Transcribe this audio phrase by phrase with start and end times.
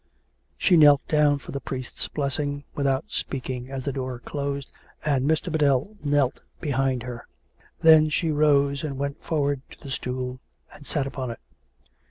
[0.57, 4.71] She knelt down for the priest's blessing, without speak ing, as the door closed,
[5.05, 5.51] and Mr.
[5.51, 7.27] Biddell knelt behind her.
[7.81, 10.39] Then she rose and went forward to the stool
[10.73, 11.39] and sat upon it.